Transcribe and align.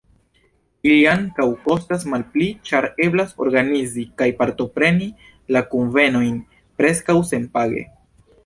Ili 0.91 1.01
ankaŭ 1.11 1.45
kostas 1.65 2.05
malpli, 2.13 2.47
ĉar 2.71 2.87
eblas 3.07 3.37
organizi 3.47 4.07
kaj 4.23 4.31
partopreni 4.43 5.11
la 5.57 5.65
kunvenojn 5.75 6.45
preskaŭ 6.81 7.21
senpage. 7.35 7.87